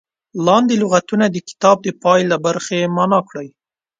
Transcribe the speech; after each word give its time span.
لاندې 0.45 0.75
لغتونه 0.83 1.25
د 1.29 1.37
کتاب 1.49 1.77
د 1.83 1.87
پای 2.03 2.21
له 2.31 2.37
برخې 2.45 2.79
معنا 2.95 3.19
کړي. 3.29 3.49